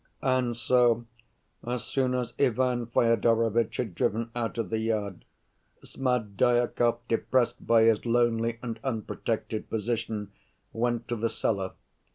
And 0.23 0.57
so, 0.57 1.05
as 1.63 1.83
soon 1.83 2.15
as 2.15 2.33
Ivan 2.39 2.87
Fyodorovitch 2.87 3.77
had 3.77 3.93
driven 3.93 4.31
out 4.35 4.57
of 4.57 4.71
the 4.71 4.79
yard, 4.79 5.25
Smerdyakov, 5.85 7.01
depressed 7.07 7.67
by 7.67 7.83
his 7.83 8.03
lonely 8.03 8.57
and 8.63 8.79
unprotected 8.83 9.69
position, 9.69 10.31
went 10.73 11.07
to 11.07 11.15
the 11.15 11.29
cellar. 11.29 11.73